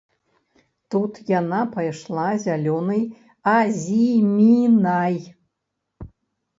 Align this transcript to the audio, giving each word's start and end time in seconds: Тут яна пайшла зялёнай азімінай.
Тут 0.93 1.13
яна 1.39 1.59
пайшла 1.75 2.25
зялёнай 2.45 3.03
азімінай. 3.57 5.19